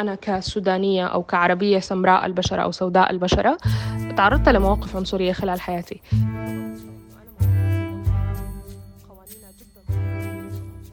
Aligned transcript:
أنا 0.00 0.14
كسودانية 0.14 1.06
أو 1.06 1.22
كعربية 1.22 1.78
سمراء 1.78 2.26
البشرة 2.26 2.62
أو 2.62 2.70
سوداء 2.70 3.10
البشرة 3.10 3.58
تعرضت 4.16 4.48
لمواقف 4.48 4.96
عنصرية 4.96 5.32
خلال 5.32 5.60
حياتي. 5.60 6.00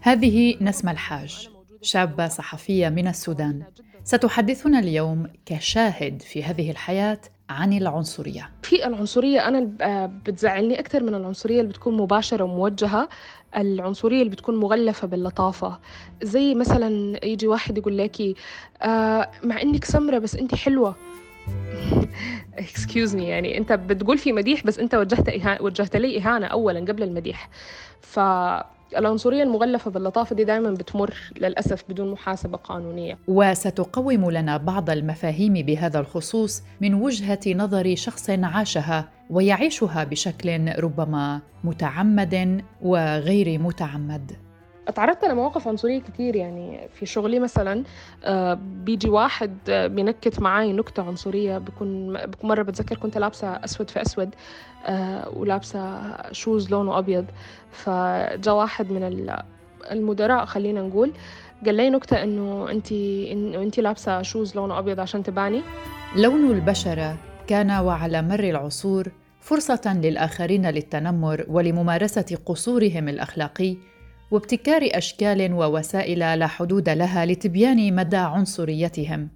هذه 0.01 0.55
نسمة 0.61 0.91
الحاج 0.91 1.49
شابة 1.81 2.27
صحفية 2.27 2.89
من 2.89 3.07
السودان. 3.07 3.63
ستحدثنا 4.03 4.79
اليوم 4.79 5.27
كشاهد 5.45 6.21
في 6.21 6.43
هذه 6.43 6.71
الحياة 6.71 7.19
عن 7.49 7.73
العنصرية. 7.73 8.49
في 8.63 8.85
العنصرية 8.85 9.47
أنا 9.47 9.69
بتزعلني 10.25 10.79
أكثر 10.79 11.03
من 11.03 11.15
العنصرية 11.15 11.59
اللي 11.61 11.69
بتكون 11.69 11.97
مباشرة 11.97 12.43
وموجهة 12.43 13.09
العنصرية 13.57 14.19
اللي 14.19 14.29
بتكون 14.31 14.55
مغلفة 14.59 15.07
باللطافة. 15.07 15.79
زي 16.23 16.55
مثلا 16.55 17.19
يجي 17.25 17.47
واحد 17.47 17.77
يقول 17.77 17.97
لك 17.97 18.21
آه 18.81 19.31
مع 19.43 19.61
إنك 19.61 19.85
سمرة 19.85 20.17
بس 20.17 20.35
أنت 20.35 20.55
حلوة. 20.55 20.95
excuse 22.57 23.15
me 23.15 23.23
يعني 23.23 23.57
أنت 23.57 23.73
بتقول 23.73 24.17
في 24.17 24.31
مديح 24.33 24.63
بس 24.63 24.79
أنت 24.79 24.95
وجهت 24.95 25.61
وجهت 25.61 25.95
لي 25.95 26.17
إهانة 26.17 26.47
اولا 26.47 26.79
قبل 26.79 27.03
المديح. 27.03 27.49
ف 28.01 28.19
العنصرية 28.97 29.43
المغلفة 29.43 29.91
باللطافة 29.91 30.35
دي 30.35 30.43
دائما 30.43 30.71
بتمر 30.71 31.13
للأسف 31.37 31.83
بدون 31.89 32.11
محاسبة 32.11 32.57
قانونية. 32.57 33.17
وستقوم 33.27 34.31
لنا 34.31 34.57
بعض 34.57 34.89
المفاهيم 34.89 35.53
بهذا 35.53 35.99
الخصوص 35.99 36.63
من 36.81 36.93
وجهة 36.93 37.39
نظر 37.47 37.95
شخص 37.95 38.29
عاشها 38.29 39.09
ويعيشها 39.29 40.03
بشكل 40.03 40.71
ربما 40.79 41.41
متعمد 41.63 42.63
وغير 42.81 43.59
متعمد. 43.59 44.31
تعرضت 44.95 45.25
لمواقف 45.25 45.67
عنصرية 45.67 45.99
كتير 45.99 46.35
يعني 46.35 46.89
في 46.93 47.05
شغلي 47.05 47.39
مثلا 47.39 47.83
آه، 48.23 48.53
بيجي 48.53 49.09
واحد 49.09 49.57
بينكت 49.69 50.39
معاي 50.39 50.73
نكتة 50.73 51.03
عنصرية 51.03 51.57
بكون 51.57 52.17
مرة 52.43 52.61
بتذكر 52.61 52.97
كنت 52.97 53.17
لابسة 53.17 53.47
أسود 53.47 53.89
في 53.89 54.01
أسود 54.01 54.35
آه، 54.85 55.29
ولابسة 55.29 56.01
shoes 56.31 56.71
لونه 56.71 56.97
أبيض. 56.97 57.25
فجاء 57.71 58.55
واحد 58.55 58.91
من 58.91 59.29
المدراء 59.91 60.45
خلينا 60.45 60.81
نقول 60.81 61.11
قال 61.65 61.75
لي 61.75 61.89
نكتة 61.89 62.23
إنه 62.23 62.69
أنت 62.71 62.91
إنه 63.31 63.61
أنت 63.61 63.79
لابسة 63.79 64.21
shoes 64.21 64.55
لونه 64.55 64.79
أبيض 64.79 64.99
عشان 64.99 65.23
تباني. 65.23 65.61
لون 66.15 66.51
البشرة 66.51 67.17
كان 67.47 67.71
وعلى 67.71 68.21
مر 68.21 68.43
العصور 68.43 69.11
فرصة 69.39 69.93
للآخرين 70.03 70.69
للتنمر 70.69 71.45
ولممارسة 71.47 72.37
قصورهم 72.45 73.09
الأخلاقي 73.09 73.77
وابتكار 74.31 74.89
أشكال 74.91 75.53
ووسائل 75.53 76.19
لا 76.19 76.47
حدود 76.47 76.89
لها 76.89 77.25
لتبيان 77.25 77.95
مدى 77.95 78.17
عنصريتهم. 78.17 79.29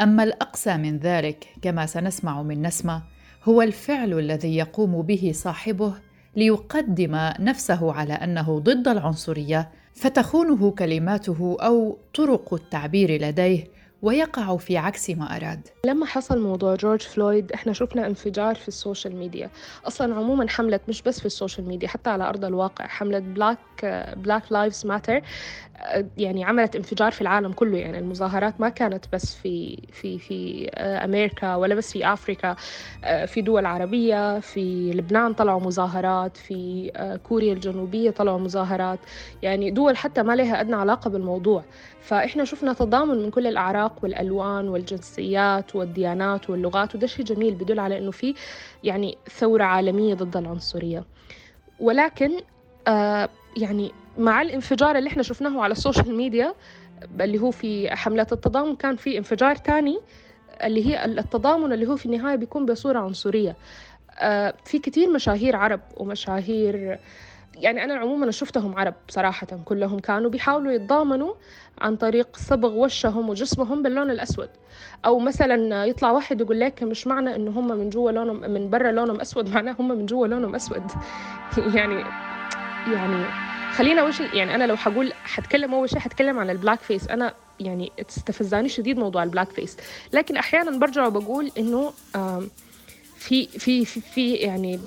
أما 0.00 0.22
الاقسى 0.22 0.76
من 0.76 0.98
ذلك 0.98 1.46
كما 1.62 1.86
سنسمع 1.86 2.42
من 2.42 2.62
نسمة 2.66 3.02
هو 3.44 3.62
الفعل 3.62 4.18
الذي 4.18 4.56
يقوم 4.56 5.02
به 5.02 5.30
صاحبه 5.34 5.94
ليقدم 6.36 7.30
نفسه 7.40 7.92
على 7.92 8.12
أنه 8.12 8.58
ضد 8.58 8.88
العنصرية 8.88 9.68
فتخونه 9.94 10.70
كلماته 10.70 11.56
أو 11.60 11.98
طرق 12.14 12.54
التعبير 12.54 13.22
لديه 13.22 13.64
ويقع 14.02 14.56
في 14.56 14.76
عكس 14.76 15.10
ما 15.10 15.36
أراد. 15.36 15.68
لما 15.84 16.06
حصل 16.06 16.40
موضوع 16.40 16.74
جورج 16.74 17.02
فلويد 17.02 17.52
إحنا 17.52 17.72
شفنا 17.72 18.06
انفجار 18.06 18.54
في 18.54 18.68
ال 18.68 18.75
social 18.75 19.16
media. 19.16 19.50
أصلا 19.86 20.14
عموما 20.14 20.48
حملة 20.48 20.80
مش 20.88 21.02
بس 21.02 21.20
في 21.20 21.26
ال 21.26 21.32
social 21.32 21.68
media 21.68 21.88
حتى 21.88 22.10
على 22.10 22.28
أرض 22.28 22.44
الواقع 22.44 22.86
حملة 22.86 23.18
Black 23.18 23.58
Black 24.16 24.52
Lives 24.52 24.86
Matter 24.86 25.20
يعني 26.18 26.44
عملت 26.44 26.76
انفجار 26.76 27.12
في 27.12 27.20
العالم 27.20 27.52
كله. 27.52 27.78
يعني 27.78 27.98
المظاهرات 27.98 28.60
ما 28.60 28.68
كانت 28.68 29.04
بس 29.12 29.34
في 29.34 29.78
في 29.92 30.18
في 30.18 30.68
أمريكا 30.78 31.54
ولا 31.54 31.74
بس 31.74 31.92
في 31.92 32.04
آه، 33.04 33.24
في 33.24 33.40
دول 33.42 33.66
عربية 33.66 34.40
في 34.40 34.90
لبنان 34.94 35.32
طلعوا 35.32 35.60
مظاهرات 35.60 36.36
في 36.36 36.90
كوريا 37.22 37.52
الجنوبية 37.52 38.10
طلعوا 38.10 38.38
مظاهرات. 38.38 38.98
يعني 39.42 39.70
دول 39.70 39.96
حتى 39.96 40.22
ما 40.22 40.36
لها 40.36 40.60
أدنى 40.60 40.76
علاقة 40.76 41.10
بالموضوع. 41.10 41.64
فإحنا 42.00 42.44
شفنا 42.44 42.72
تضامن 42.72 43.22
من 43.22 43.30
كل 43.30 43.46
الأعراق 43.46 43.92
والألوان 44.02 44.68
والجنسيات 44.68 45.76
والديانات 45.76 46.50
واللغات 46.50 46.94
وده 46.94 47.06
شيء 47.06 47.24
جميل 47.24 47.54
بدل 47.54 47.78
على 47.80 47.98
إنه 47.98 48.10
في 48.10 48.34
يعني 48.84 49.18
ثورة 49.38 49.64
عالمية 49.64 50.14
ضد 50.14 50.36
العنصرية. 50.36 51.04
ولكن 51.80 52.30
آه 52.88 53.28
يعني 53.56 53.92
مع 54.18 54.42
الانفجار 54.42 54.98
اللي 54.98 55.08
إحنا 55.08 55.22
شفناه 55.22 55.62
على 55.62 55.72
السوشيال 55.72 56.14
ميديا 56.14 56.54
اللي 57.20 57.38
هو 57.38 57.50
في 57.50 57.96
حملات 57.96 58.32
التضامن 58.32 58.76
كان 58.76 58.96
في 58.96 59.18
انفجار 59.18 59.56
تاني 59.56 59.98
اللي 60.64 60.86
هي 60.86 61.04
التضامن 61.04 61.72
اللي 61.72 61.86
هو 61.86 61.96
في 61.96 62.06
النهاية 62.06 62.36
بيكون 62.36 62.66
بصورة 62.66 62.98
عنصرية. 62.98 63.56
آه 64.18 64.54
في 64.64 64.78
كتير 64.78 65.10
مشاهير 65.10 65.56
عرب 65.56 65.80
ومشاهير 65.96 66.98
يعني 67.56 67.84
أنا 67.84 67.94
عموما 67.94 68.30
شفتهم 68.30 68.78
عرب 68.78 68.94
صراحة 69.08 69.46
كلهم 69.64 69.98
كانوا 69.98 70.30
بيحاولوا 70.30 70.72
يتضامنوا 70.72 71.34
عن 71.80 71.96
طريق 71.96 72.36
صبغ 72.36 72.72
وشهم 72.72 73.28
وجسمهم 73.28 73.82
باللون 73.82 74.10
الأسود. 74.10 74.48
أو 75.06 75.18
مثلا 75.18 75.84
يطلع 75.84 76.10
واحد 76.10 76.40
يقول 76.40 76.60
لك 76.60 76.82
مش 76.82 77.06
معنى 77.06 77.36
إنه 77.36 77.50
هم 77.50 77.68
من 77.68 77.90
جوا 77.90 78.10
لونهم 78.10 78.50
من 78.50 78.70
برا 78.70 78.90
لونهم 78.90 79.20
أسود 79.20 79.48
معناه 79.54 79.76
هم 79.78 79.88
من 79.88 80.06
جوا 80.06 80.26
لونهم 80.26 80.54
أسود. 80.54 80.82
يعني 81.76 82.04
يعني 82.92 83.24
خلينا 83.72 84.10
شيء 84.10 84.34
يعني 84.34 84.54
أنا 84.54 84.64
لو 84.64 84.76
حقول 84.76 85.12
حتكلم 85.24 85.74
أول 85.74 85.90
شيء 85.90 85.98
حتكلم 85.98 86.38
عن 86.38 86.50
ال 86.50 86.80
blackface. 86.80 87.08
أنا 87.08 87.34
يعني 87.60 87.92
استفزاني 88.00 88.68
شديد 88.68 88.98
موضوع 88.98 89.22
ال 89.22 89.50
blackface. 89.50 89.76
لكن 90.12 90.36
أحيانا 90.36 90.78
برجع 90.78 91.06
وبقول 91.06 91.50
إنه 91.58 91.92
في 93.20 93.46
في 93.46 93.84
في, 93.84 94.00
في 94.00 94.34
يعني 94.34 94.80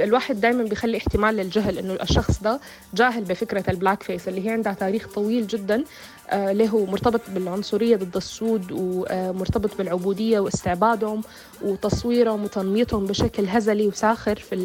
الواحد 0.00 0.40
دائما 0.40 0.64
بيخلي 0.64 0.96
احتمال 0.98 1.36
للجهل 1.36 1.78
إنه 1.78 1.98
الشخص 2.02 2.42
ده 2.42 2.60
جاهل 2.94 3.24
بفكرة 3.24 3.64
ال 3.70 4.02
blackface 4.02 4.28
اللي 4.28 4.46
هي 4.46 4.50
عندها 4.50 4.72
تاريخ 4.72 5.08
طويل 5.14 5.46
جدا 5.46 5.84
آه 6.30 6.52
له 6.52 6.86
مرتبط 6.86 7.20
بالعنصرية 7.30 7.96
ضد 7.96 8.16
السود 8.16 8.66
ومرتبط 8.72 9.76
بالعبودية 9.78 10.40
واستعبادهم 10.40 11.22
وتصويرهم 11.62 12.44
وتنميطهم 12.44 13.06
بشكل 13.06 13.46
هزلي 13.48 13.86
وساخر 13.86 14.36
في 14.36 14.56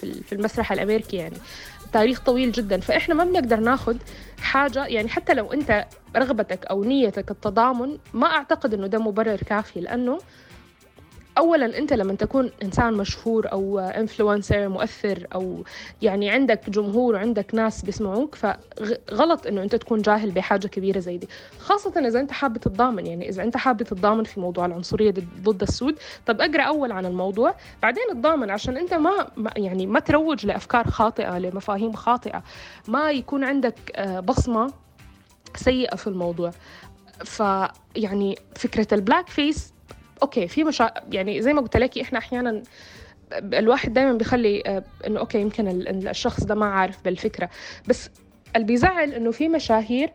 في 0.00 0.32
المسرح 0.32 0.72
الأمريكي 0.72 1.16
يعني. 1.16 1.36
تاريخ 1.92 2.20
طويل 2.20 2.52
جدا. 2.52 2.80
فإحنا 2.80 3.14
ما 3.14 3.24
بنقدر 3.24 3.60
ناخذ 3.60 3.96
حاجة 4.40 4.86
يعني 4.86 5.08
حتى 5.08 5.34
لو 5.34 5.52
أنت 5.52 5.86
رغبتك 6.16 6.66
أو 6.66 6.84
نيتك 6.84 7.30
التضامن 7.30 7.98
ما 8.14 8.26
أعتقد 8.26 8.74
أنه 8.74 8.86
ده 8.86 8.98
مبرر 8.98 9.36
كافي 9.36 9.80
لأنه 9.80 10.18
اولا 11.38 11.78
أنت 11.78 11.92
لما 11.92 12.14
تكون 12.14 12.50
إنسان 12.62 12.94
مشهور 12.94 13.52
أو 13.52 13.78
influencer 13.78 14.68
مؤثر 14.68 15.26
أو 15.34 15.64
يعني 16.02 16.30
عندك 16.30 16.70
جمهور 16.70 17.14
وعندك 17.14 17.54
ناس 17.54 17.82
بيسمعوك 17.82 18.34
فغلط 18.34 19.46
إنه 19.46 19.62
أنت 19.62 19.74
تكون 19.74 20.02
جاهل 20.02 20.30
بحاجة 20.30 20.66
كبيرة 20.66 20.98
زي 20.98 21.16
دي. 21.16 21.28
خاصة 21.58 22.06
إذا 22.08 22.20
أنت 22.20 22.32
حابب 22.32 22.56
تتضامن 22.56 23.06
يعني 23.06 23.28
إذا 23.28 23.42
أنت 23.42 23.56
حابب 23.56 23.82
تتضامن 23.82 24.24
في 24.24 24.40
موضوع 24.40 24.66
العنصرية 24.66 25.14
ضد 25.42 25.62
السود. 25.62 25.98
طب 26.26 26.40
أقرأ 26.40 26.62
أول 26.62 26.92
عن 26.92 27.06
الموضوع 27.06 27.54
بعدين 27.82 28.04
تضامن 28.12 28.50
عشان 28.50 28.76
أنت 28.76 28.94
ما 28.94 29.30
يعني 29.56 29.86
ما 29.86 30.00
تروج 30.00 30.46
لأفكار 30.46 30.90
خاطئة 30.90 31.38
لمفاهيم 31.38 31.92
خاطئة. 31.92 32.42
ما 32.88 33.10
يكون 33.10 33.44
عندك 33.44 33.74
آه، 33.96 34.20
بصمة 34.20 34.72
سيئة 35.56 35.96
في 35.96 36.06
الموضوع. 36.06 36.50
فيعني 37.24 38.38
فكرة 38.56 38.94
ال 38.94 39.00
black 39.00 39.28
face 39.28 39.72
أوكي 40.22 40.48
في 40.48 40.64
مشا... 40.64 40.94
يعني 41.12 41.42
زي 41.42 41.52
ما 41.52 41.60
قلت 41.60 41.76
لك 41.76 41.98
إحنا 41.98 42.18
أحيانا 42.18 42.62
الواحد 43.32 43.92
دائما 43.92 44.12
بيخلي 44.12 44.62
آه، 44.66 44.84
إنه 45.06 45.20
أوكي 45.20 45.40
يمكن 45.40 45.68
الشخص 46.08 46.44
ده 46.44 46.54
ما 46.54 46.66
عارف 46.66 47.04
بالفكرة. 47.04 47.50
بس 47.88 48.10
اللي 48.56 48.66
بيزعل 48.66 49.12
إنه 49.12 49.30
في 49.30 49.48
مشاهير 49.48 50.10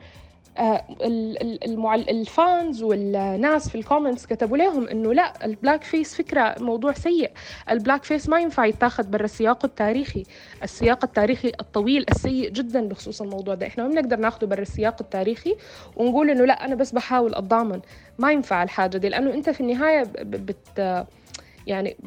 ال 2.10 2.25
fans 2.25 2.84
والناس 2.84 3.70
في 3.70 3.76
ال 3.76 3.81
comments 3.81 4.26
كتبوا 4.26 4.58
لهم 4.58 4.88
إنه 4.88 5.14
لا 5.14 5.46
ال 5.46 5.52
black 5.52 5.84
face 5.84 6.16
فكرة 6.16 6.56
موضوع 6.60 6.94
سيء. 6.94 7.32
ال 7.70 7.76
black 7.76 8.04
face 8.04 8.30
ما 8.30 8.40
ينفع 8.40 8.66
يتاخذ 8.66 9.08
برا 9.08 9.26
السياق 9.26 9.66
التاريخي. 9.66 10.24
السياق 10.64 11.04
التاريخي 11.04 11.52
الطويل 11.60 12.06
السيء 12.10 12.50
جدا 12.50 12.88
بخصوص 12.88 13.22
الموضوع 13.22 13.56
ده. 13.56 13.68
إحنا 13.68 13.84
ما 13.84 13.90
بنقدر 13.90 14.18
ناخذه 14.18 14.46
برا 14.46 14.62
السياق 14.62 14.96
التاريخي 15.02 15.56
ونقول 15.96 16.30
إنه 16.30 16.46
لا 16.46 16.66
أنا 16.66 16.76
بس 16.76 16.92
بحاول 16.92 17.36
أتضامن. 17.36 17.80
ما 18.20 18.32
ينفع 18.32 18.64
الحاجة 18.64 18.98
دي 18.98 19.10
لأنه 19.10 19.34
أنت 19.34 19.50
في 19.50 19.62
النهاية 19.62 20.04
بت 20.24 21.06
يعني 21.68 21.98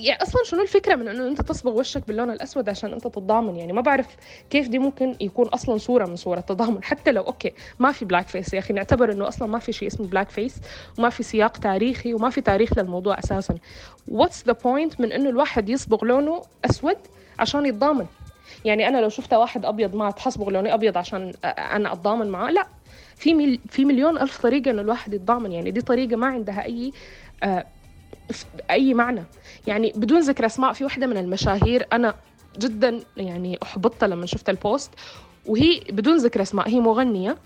يعني 0.00 0.22
أصلا 0.22 0.44
شنو 0.44 0.62
الفكرة 0.62 0.94
من 0.94 1.08
إنه 1.08 1.28
أنت 1.28 1.42
تصبغ 1.42 1.78
وشك 1.78 2.06
باللون 2.06 2.30
الأسود 2.30 2.68
عشان 2.68 2.92
أنت 2.92 3.02
تتضامن؟ 3.06 3.56
يعني 3.56 3.72
ما 3.72 3.80
بعرف 3.80 4.06
كيف 4.50 4.68
دي 4.68 4.78
ممكن 4.78 5.16
يكون 5.20 5.48
أصلا 5.48 5.78
صورة 5.78 6.06
من 6.06 6.16
صور 6.16 6.38
التضامن. 6.38 6.84
حتى 6.84 7.12
لو 7.12 7.22
okay 7.22 7.52
ما 7.78 7.92
في 7.92 8.04
black 8.04 8.28
face 8.28 8.54
يا 8.54 8.58
أخي. 8.58 8.72
نعتبر 8.74 9.12
إنه 9.12 9.28
أصلا 9.28 9.48
ما 9.48 9.58
في 9.58 9.72
شيء 9.72 9.88
اسمه 9.88 10.06
black 10.06 10.30
face 10.30 10.60
وما 10.98 11.10
في 11.10 11.22
سياق 11.22 11.56
تاريخي 11.56 12.14
وما 12.14 12.30
في 12.30 12.40
تاريخ 12.40 12.78
للموضوع 12.78 13.18
أساسا. 13.18 13.54
what's 14.08 14.46
the 14.46 14.52
point 14.52 15.00
من 15.00 15.12
إنه 15.12 15.28
الواحد 15.28 15.68
يصبغ 15.68 16.04
لونه 16.04 16.42
أسود 16.64 16.96
عشان 17.38 17.66
يتضامن؟ 17.66 18.06
يعني 18.64 18.88
أنا 18.88 18.98
لو 18.98 19.08
شفت 19.08 19.34
واحد 19.34 19.64
أبيض 19.64 19.94
مات 19.94 20.18
حصبغ 20.18 20.50
لوني 20.50 20.74
أبيض 20.74 20.98
عشان 20.98 21.32
أنا 21.44 21.92
أتضامن 21.92 22.26
معاه؟ 22.28 22.50
لا. 22.50 22.66
في 23.16 23.60
في 23.68 23.84
مليون 23.84 24.18
ألف 24.18 24.42
طريقة 24.42 24.70
إنه 24.70 24.82
الواحد 24.82 25.14
يتضامن. 25.14 25.52
يعني 25.52 25.70
دي 25.70 25.80
طريقة 25.80 26.16
ما 26.16 26.26
عندها 26.26 26.64
أي 26.64 26.92
آه 27.42 27.66
أي 28.70 28.94
معنى. 28.94 29.24
يعني 29.66 29.92
بدون 29.96 30.20
ذكر 30.20 30.46
أسماء 30.46 30.72
في 30.72 30.84
واحدة 30.84 31.06
من 31.06 31.16
المشاهير 31.16 31.86
أنا 31.92 32.14
جدا 32.58 33.00
يعني 33.16 33.58
احبطت 33.62 34.04
لما 34.04 34.26
شفت 34.26 34.48
ال 34.48 34.56
post 34.56 34.90
وهي 35.46 35.80
بدون 35.90 36.16
ذكر 36.16 36.42
أسماء 36.42 36.68
هي 36.68 36.80
مغنية. 36.80 37.36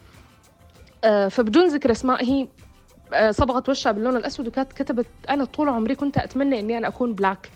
آه 1.04 1.28
فبدون 1.28 1.66
ذكر 1.68 1.90
أسماء 1.90 2.24
هي 2.24 2.48
آه 3.14 3.30
صبغت 3.30 3.68
وشها 3.68 3.92
باللون 3.92 4.16
الأسود 4.16 4.48
وكانت 4.48 4.72
كتبت 4.72 5.06
أنا 5.30 5.44
طول 5.44 5.68
عمري 5.68 5.94
كنت 5.94 6.18
أتمنى 6.18 6.60
إني 6.60 6.78
أنا 6.78 6.88
أكون 6.88 7.14
black 7.14 7.50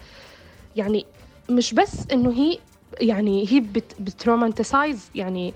يعني 0.77 1.07
مش 1.51 1.75
بس 1.75 2.07
إنه 2.13 2.33
هي 2.33 2.59
يعني 3.01 3.47
هي 3.53 3.61
بت 3.61 3.95
بت 4.01 4.18
romanticize 4.18 5.11
يعني 5.15 5.55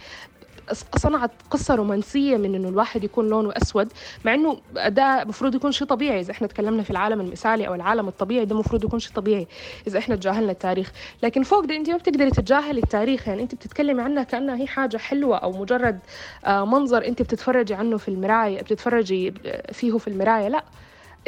صنعت 0.96 1.30
قصة 1.50 1.74
رومانسية 1.74 2.36
من 2.36 2.54
إنه 2.54 2.68
الواحد 2.68 3.04
يكون 3.04 3.28
لونه 3.28 3.52
أسود 3.62 3.92
مع 4.24 4.34
إنه 4.34 4.58
ده 4.88 5.22
المفروض 5.22 5.54
يكون 5.54 5.72
شيء 5.72 5.86
طبيعي. 5.86 6.20
إذا 6.20 6.30
إحنا 6.30 6.46
تكلمنا 6.46 6.82
في 6.82 6.90
العالم 6.90 7.20
المثالي 7.20 7.68
أو 7.68 7.74
العالم 7.74 8.08
الطبيعي 8.08 8.44
ده 8.44 8.54
المفروض 8.54 8.84
يكون 8.84 8.98
شيء 8.98 9.12
طبيعي 9.14 9.46
إذا 9.86 9.98
إحنا 9.98 10.16
تجاهلنا 10.16 10.52
التاريخ. 10.52 10.92
لكن 11.22 11.42
فوق 11.42 11.64
ده 11.64 11.76
أنت 11.76 11.90
ما 11.90 11.96
بتقدري 11.96 12.30
تتجاهلي 12.30 12.80
التاريخ. 12.80 13.28
يعني 13.28 13.42
أنت 13.42 13.54
بتتكلمي 13.54 14.02
عنها 14.02 14.22
كأنها 14.22 14.56
هي 14.56 14.66
حاجة 14.66 14.96
حلوة 14.96 15.36
أو 15.36 15.52
مجرد 15.52 15.98
آه، 16.44 16.64
منظر 16.64 17.06
أنت 17.06 17.22
بتتفرجي 17.22 17.74
عنه 17.74 17.96
في 17.96 18.08
المراية 18.08 18.62
بتتفرجي 18.62 19.34
فيه 19.72 19.98
في 19.98 20.08
المراية. 20.08 20.48
لا. 20.48 20.64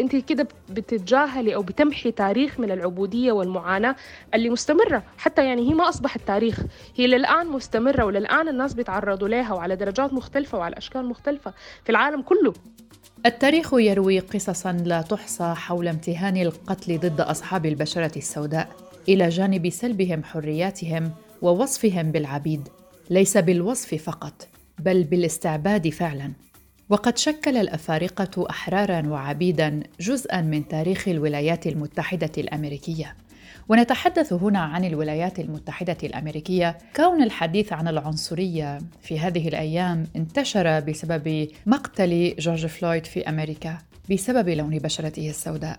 انت 0.00 0.16
كده 0.16 0.48
بتتجاهلي 0.68 1.54
أو 1.54 1.62
بتمحي 1.62 2.10
تاريخ 2.12 2.60
من 2.60 2.70
العبودية 2.70 3.32
والمعاناة 3.32 3.96
اللي 4.34 4.50
مستمرة. 4.50 5.02
حتى 5.18 5.44
يعني 5.44 5.70
هي 5.70 5.74
ما 5.74 5.88
أصبحت 5.88 6.20
تاريخ. 6.26 6.60
هي 6.96 7.06
للآن 7.06 7.46
مستمرة 7.46 8.04
وللآن 8.04 8.48
الناس 8.48 8.74
بيتعرضوا 8.74 9.28
لها 9.28 9.52
وعلى 9.52 9.76
درجات 9.76 10.12
مختلفة 10.12 10.58
وعلى 10.58 10.78
أشكال 10.78 11.06
مختلفة 11.06 11.54
في 11.84 11.90
العالم 11.90 12.22
كله. 12.22 12.54
التاريخ 13.26 13.74
يروي 13.74 14.18
قصصا 14.18 14.72
لا 14.72 15.02
تحصى 15.02 15.54
حول 15.56 15.88
امتهان 15.88 16.36
القتل 16.36 16.98
ضد 16.98 17.20
أصحاب 17.20 17.66
البشرة 17.66 18.18
السوداء. 18.18 18.68
إلى 19.08 19.28
جانب 19.28 19.68
سلبهم 19.70 20.24
حرياتهم 20.24 21.12
ووصفهم 21.42 22.12
بالعبيد. 22.12 22.68
ليس 23.10 23.36
بالوصف 23.36 23.94
فقط 23.94 24.48
بل 24.78 25.04
بالاستعباد 25.04 25.88
فعلا. 25.88 26.32
وقد 26.90 27.18
شكل 27.18 27.56
الأفارقة 27.56 28.50
أحرارا 28.50 29.08
وعبيدا 29.08 29.80
جزءا 30.00 30.40
من 30.40 30.68
تاريخ 30.68 31.08
الولايات 31.08 31.66
المتحدة 31.66 32.30
الأمريكية. 32.38 33.14
ونتحدث 33.68 34.32
هنا 34.32 34.58
عن 34.58 34.84
الولايات 34.84 35.40
المتحدة 35.40 35.96
الأمريكية. 36.02 36.78
كون 36.96 37.22
الحديث 37.22 37.72
عن 37.72 37.88
العنصرية 37.88 38.78
في 39.02 39.18
هذه 39.18 39.48
الأيام 39.48 40.06
انتشر 40.16 40.80
بسبب 40.80 41.48
مقتل 41.66 42.34
جورج 42.38 42.66
فلويد 42.66 43.06
في 43.06 43.28
أمريكا 43.28 43.78
بسبب 44.10 44.48
لون 44.48 44.78
بشرته 44.78 45.30
السوداء. 45.30 45.78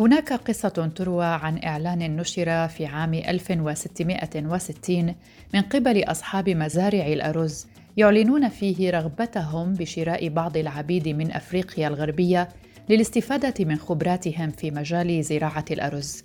هناك 0.00 0.32
قصة 0.32 0.90
تروى 0.96 1.24
عن 1.24 1.60
إعلان 1.64 2.16
نشر 2.16 2.68
في 2.68 2.86
عام 2.86 3.14
1660 3.14 5.14
من 5.54 5.60
قبل 5.60 6.04
أصحاب 6.04 6.50
مزارع 6.50 7.06
الأرز 7.06 7.66
يعلنون 7.96 8.48
فيه 8.48 8.90
رغبتهم 8.90 9.72
بشراء 9.72 10.28
بعض 10.28 10.56
العبيد 10.56 11.08
من 11.08 11.32
أفريقيا 11.32 11.88
الغربية 11.88 12.48
للاستفادة 12.88 13.64
من 13.64 13.76
خبراتهم 13.76 14.50
في 14.50 14.70
مجال 14.70 15.24
زراعة 15.24 15.64
الأرز. 15.70 16.24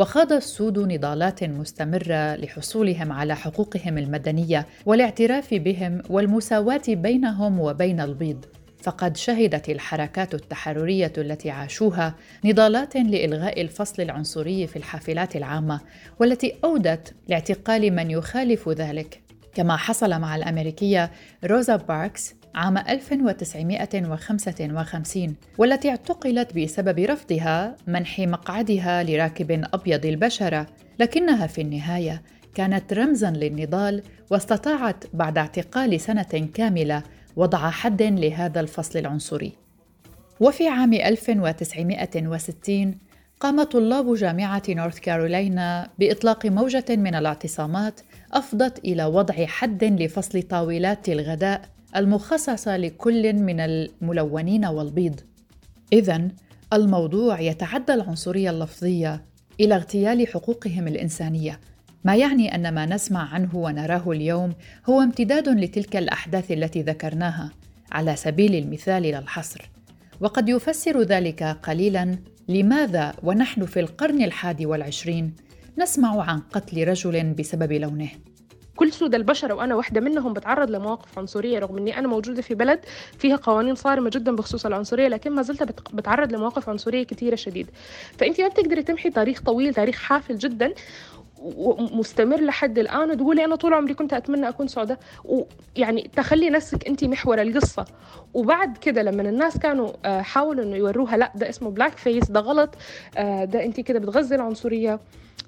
وخاض 0.00 0.32
السود 0.32 0.78
نضالات 0.78 1.44
مستمرة 1.44 2.36
لحصولهم 2.36 3.12
على 3.12 3.36
حقوقهم 3.36 3.98
المدنية 3.98 4.66
والاعتراف 4.86 5.54
بهم 5.54 6.02
والمساواة 6.10 6.82
بينهم 6.88 7.60
وبين 7.60 8.00
البيض. 8.00 8.44
فقد 8.82 9.16
شهدت 9.16 9.68
الحركات 9.68 10.34
التحررية 10.34 11.12
التي 11.18 11.50
عاشوها 11.50 12.14
نضالات 12.44 12.96
لإلغاء 12.96 13.60
الفصل 13.60 14.02
العنصري 14.02 14.66
في 14.66 14.76
الحافلات 14.76 15.36
العامة 15.36 15.80
والتي 16.20 16.54
أودت 16.64 17.14
لاعتقال 17.28 17.94
من 17.94 18.10
يخالف 18.10 18.68
ذلك. 18.68 19.20
كما 19.54 19.76
حصل 19.76 20.20
مع 20.20 20.36
الأمريكية 20.36 21.10
روزا 21.44 21.76
باركس 21.76 22.34
عام 22.54 22.78
1955 22.78 25.34
والتي 25.58 25.90
اعتقلت 25.90 26.58
بسبب 26.58 26.98
رفضها 26.98 27.76
منح 27.86 28.20
مقعدها 28.20 29.02
لراكب 29.02 29.64
أبيض 29.74 30.06
البشرة. 30.06 30.66
لكنها 30.98 31.46
في 31.46 31.60
النهاية 31.60 32.22
كانت 32.54 32.92
رمزا 32.92 33.30
للنضال 33.30 34.02
واستطاعت 34.30 35.04
بعد 35.14 35.38
اعتقال 35.38 36.00
سنة 36.00 36.48
كاملة 36.54 37.02
وضع 37.36 37.70
حد 37.70 38.02
لهذا 38.02 38.60
الفصل 38.60 38.98
العنصري. 38.98 39.52
وفي 40.40 40.68
عام 40.68 40.94
1960 40.94 42.98
قام 43.40 43.62
طلاب 43.62 44.14
جامعة 44.14 44.62
نورث 44.68 44.98
كارولاينا 44.98 45.90
بإطلاق 45.98 46.46
موجة 46.46 46.84
من 46.88 47.14
الاعتصامات 47.14 48.00
أفضت 48.32 48.78
إلى 48.78 49.04
وضع 49.04 49.46
حد 49.46 49.84
لفصل 49.84 50.42
طاولات 50.42 51.08
الغداء. 51.08 51.79
المخصصة 51.96 52.76
لكل 52.76 53.32
من 53.32 53.60
الملونين 53.60 54.64
والبيض. 54.64 55.20
إذا 55.92 56.28
الموضوع 56.72 57.40
يتعدى 57.40 57.94
العنصرية 57.94 58.50
اللفظية 58.50 59.24
إلى 59.60 59.74
اغتيال 59.74 60.28
حقوقهم 60.28 60.88
الإنسانية، 60.88 61.60
ما 62.04 62.16
يعني 62.16 62.54
أن 62.54 62.74
ما 62.74 62.86
نسمع 62.86 63.34
عنه 63.34 63.56
ونراه 63.56 64.10
اليوم 64.10 64.52
هو 64.88 65.00
امتداد 65.00 65.48
لتلك 65.48 65.96
الأحداث 65.96 66.50
التي 66.52 66.82
ذكرناها 66.82 67.50
على 67.92 68.16
سبيل 68.16 68.54
المثال 68.54 69.02
لا 69.02 69.18
الحصر. 69.18 69.70
وقد 70.20 70.48
يفسر 70.48 71.02
ذلك 71.02 71.42
قليلا 71.42 72.18
لماذا 72.48 73.12
ونحن 73.22 73.66
في 73.66 73.80
القرن 73.80 74.22
الحادي 74.22 74.66
والعشرين 74.66 75.34
نسمع 75.78 76.22
عن 76.22 76.40
قتل 76.40 76.88
رجل 76.88 77.32
بسبب 77.34 77.72
لونه 77.72 78.10
كل 78.80 78.92
سود 78.92 79.14
البشر 79.14 79.52
وأنا 79.52 79.74
واحدة 79.74 80.00
منهم 80.00 80.32
بتعرض 80.32 80.70
لمواقف 80.70 81.18
عنصرية 81.18 81.58
رغم 81.58 81.76
إني 81.78 81.98
أنا 81.98 82.08
موجودة 82.08 82.42
في 82.42 82.54
بلد 82.54 82.80
فيها 83.18 83.36
قوانين 83.36 83.74
صارمة 83.74 84.10
جدا 84.10 84.36
بخصوص 84.36 84.66
العنصرية 84.66 85.08
لكن 85.08 85.32
ما 85.32 85.42
زلت 85.42 85.62
بتعرض 85.94 86.32
لمواقف 86.32 86.68
عنصرية 86.68 87.02
كثيره 87.02 87.34
شديد. 87.34 87.70
فأنت 88.18 88.40
ما 88.40 88.48
بتقدري 88.48 88.82
تمحي 88.82 89.10
تاريخ 89.10 89.42
طويل 89.42 89.74
تاريخ 89.74 89.96
حافل 90.02 90.38
جدا 90.38 90.74
ومستمر 91.38 92.40
لحد 92.40 92.78
الآن 92.78 93.10
وتقولي 93.10 93.44
أنا 93.44 93.56
طول 93.56 93.74
عمري 93.74 93.94
كنت 93.94 94.12
أتمنى 94.12 94.48
أكون 94.48 94.68
سودة 94.68 94.98
ويعني 95.24 96.10
تخلي 96.16 96.50
نفسك 96.50 96.86
أنت 96.88 97.04
محور 97.04 97.42
القصة. 97.42 97.84
وبعد 98.34 98.76
كده 98.78 99.02
لما 99.02 99.22
الناس 99.22 99.58
كانوا 99.58 99.90
آه، 100.04 100.20
حاولوا 100.22 100.64
إنه 100.64 100.76
يوروها 100.76 101.16
لا 101.16 101.32
ده 101.34 101.48
اسمه 101.48 101.70
black 101.70 101.96
face 101.96 102.30
ده 102.30 102.40
غلط 102.40 102.74
آه، 103.16 103.44
ده 103.44 103.64
أنت 103.64 103.80
كده 103.80 103.98
بتغذي 103.98 104.34
العنصريه 104.34 105.00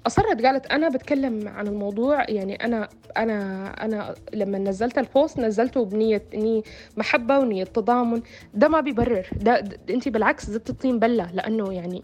أصرت 0.07 0.45
قالت 0.45 0.65
أنا 0.67 0.89
بتكلم 0.89 1.47
عن 1.47 1.67
الموضوع 1.67 2.29
يعني 2.29 2.55
أنا 2.55 2.89
أنا 3.17 3.67
أنا 3.85 4.15
لما 4.33 4.57
نزلت 4.57 4.97
ال 4.97 5.05
post 5.05 5.39
نزلته 5.39 5.85
بنية 5.85 6.23
اني 6.33 6.63
محبة 6.97 7.39
ونية 7.39 7.63
تضامن. 7.63 8.21
ده 8.53 8.67
ما 8.67 8.79
بيبرر 8.81 9.27
ده, 9.35 9.59
ده 9.59 9.77
انت 9.93 10.07
بالعكس 10.07 10.49
زدت 10.49 10.69
الطين 10.69 10.99
بلة 10.99 11.31
لأنه 11.31 11.73
يعني 11.73 12.03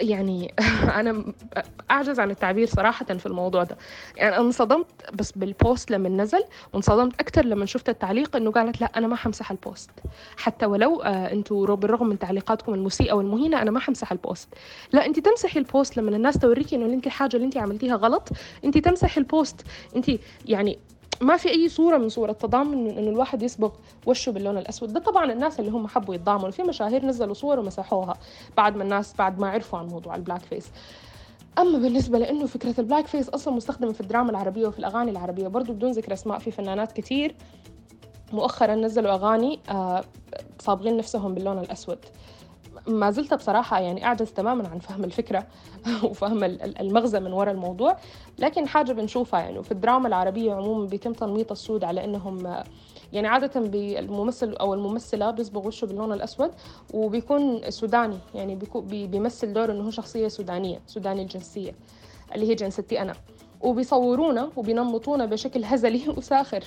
يعني 0.00 0.54
أنا 1.00 1.24
أعجز 1.90 2.20
عن 2.20 2.30
التعبير 2.30 2.66
صراحة 2.66 3.04
في 3.04 3.26
الموضوع 3.26 3.64
ده. 3.64 3.76
يعني 4.16 4.36
أنا 4.36 4.44
انصدمت 4.44 4.86
بس 5.14 5.32
بال 5.32 5.51
post 5.51 5.90
لما 5.90 6.08
نزل 6.08 6.44
وانصدمت 6.72 7.20
أكثر 7.20 7.44
لما 7.44 7.66
شفت 7.66 7.88
التعليق 7.88 8.36
إنه 8.36 8.50
قالت 8.50 8.80
لا 8.80 8.90
أنا 8.96 9.06
ما 9.06 9.16
حمسح 9.16 9.50
ال 9.50 9.58
post 9.58 9.90
حتى 10.36 10.66
ولو 10.66 11.02
آه 11.02 11.32
أنتم 11.32 11.74
بالرغم 11.76 12.06
من 12.06 12.18
تعليقاتكم 12.18 12.74
المسيئة 12.74 13.12
والمهينة 13.12 13.62
أنا 13.62 13.70
ما 13.70 13.80
حمسح 13.80 14.12
ال 14.12 14.19
post 14.19 14.48
لا 14.92 15.06
انت 15.06 15.18
تمسحي 15.20 15.58
ال 15.58 15.66
post 15.66 15.96
لما 15.96 16.16
الناس 16.16 16.38
توريكي 16.38 16.76
إنه 16.76 16.86
انت 16.86 17.06
الحاجة 17.06 17.36
اللي 17.36 17.46
انت 17.46 17.56
عملتيها 17.56 17.96
غلط. 17.96 18.28
انت 18.64 18.78
تمسحي 18.78 19.20
ال 19.20 19.29
post 19.29 19.66
انت 19.96 20.10
يعني 20.46 20.78
ما 21.22 21.36
في 21.36 21.48
أي 21.48 21.68
صورة 21.68 21.98
من 21.98 22.08
صور 22.08 22.30
التضامن 22.30 22.90
انه 22.90 23.10
الواحد 23.10 23.42
يصبغ 23.42 23.70
وشه 24.06 24.32
باللون 24.32 24.58
الأسود. 24.58 24.92
ده 24.92 25.00
طبعا 25.00 25.32
الناس 25.32 25.60
اللي 25.60 25.70
هم 25.70 25.86
حبوا 25.86 26.14
يتضامنوا. 26.14 26.50
في 26.50 26.62
مشاهير 26.62 27.06
نزلوا 27.06 27.34
صور 27.34 27.58
ومسحوها 27.58 28.14
بعد 28.56 28.76
ما 28.76 28.84
الناس 28.84 29.14
بعد 29.16 29.38
ما 29.38 29.50
عرفوا 29.50 29.78
عن 29.78 29.86
موضوع 29.86 30.14
ال 30.14 30.18
black 30.18 30.40
face. 30.40 30.70
أما 31.58 31.78
بالنسبة 31.78 32.18
لإنه 32.18 32.46
فكرة 32.46 32.74
ال 32.80 32.84
black 32.84 33.06
face 33.06 33.28
أصلا 33.28 33.54
مستخدمة 33.54 33.92
في 33.92 34.00
الدراما 34.00 34.30
العربية 34.30 34.66
وفي 34.66 34.78
الأغاني 34.78 35.10
العربية. 35.10 35.48
برضو 35.48 35.72
بدون 35.72 35.90
ذكر 35.90 36.12
أسماء 36.12 36.38
في 36.38 36.50
فنانات 36.50 36.92
كثير 36.92 37.34
مؤخرا 38.32 38.74
نزلوا 38.74 39.14
أغاني 39.14 39.60
آه، 39.68 40.04
صابغين 40.58 40.96
نفسهم 40.96 41.34
باللون 41.34 41.58
الأسود. 41.58 41.98
ما 42.86 43.10
زلت 43.10 43.34
بصراحة 43.34 43.80
يعني 43.80 44.04
أعجز 44.04 44.32
تماما 44.32 44.68
عن 44.68 44.78
فهم 44.78 45.04
الفكرة 45.04 45.46
وفهم 46.10 46.44
المغزى 46.44 47.20
من 47.20 47.32
وراء 47.32 47.54
الموضوع 47.54 47.96
لكن 48.38 48.68
حاجة 48.68 48.92
بنشوفها 48.92 49.40
يعني 49.40 49.62
في 49.62 49.72
الدراما 49.72 50.08
العربية 50.08 50.52
عموما 50.52 50.86
بيتم 50.86 51.12
تنميط 51.12 51.50
السود 51.50 51.84
على 51.84 52.04
أنهم 52.04 52.62
يعني 53.12 53.28
عادة 53.28 53.60
بالممثل 53.60 54.52
أو 54.52 54.74
الممثلة 54.74 55.30
بيصبغ 55.30 55.66
وشه 55.66 55.86
باللون 55.86 56.12
الأسود 56.12 56.50
وبيكون 56.94 57.70
سوداني 57.70 58.18
يعني 58.34 58.58
بيمثل 58.84 59.52
دور 59.52 59.70
أنه 59.70 59.90
شخصية 59.90 60.28
سودانية 60.28 60.80
سوداني 60.86 61.22
الجنسية 61.22 61.74
اللي 62.34 62.48
هي 62.50 62.54
جنستي 62.54 63.00
أنا. 63.02 63.14
وبيصورونا 63.60 64.50
وبينمطونا 64.56 65.26
بشكل 65.26 65.64
هزلي 65.64 66.08
وساخر. 66.16 66.64